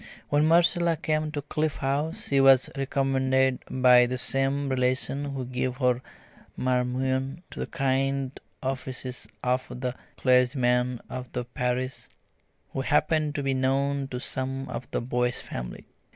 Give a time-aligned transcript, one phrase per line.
[0.29, 5.77] When Marcella came to Cliff House she was recommended by the same relation who gave
[5.77, 6.01] her
[6.57, 12.07] "Marmion" to the kind offices of the clergyman of the parish,
[12.73, 15.85] who happened to be known to some of the Boyce family.